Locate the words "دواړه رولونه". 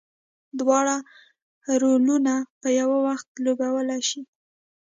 0.59-2.33